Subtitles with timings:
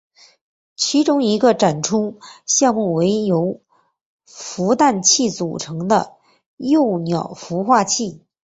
[0.75, 2.17] 其中一个展出
[2.47, 3.61] 项目为由
[4.27, 6.15] 孵蛋器组成的
[6.57, 8.25] 幼鸡孵化器。